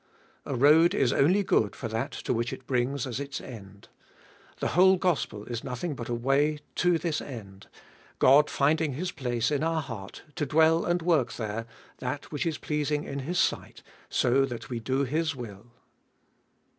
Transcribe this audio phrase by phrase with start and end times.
[0.45, 0.53] 4.
[0.53, 3.87] A road is only good for that to which it brings as its end.
[4.59, 7.67] The whole gospel is nothing but a way to this end
[8.17, 11.67] God finding His place in our heart to dwell and work there
[11.99, 15.67] that which is pleasing in His sight, so that we do His will.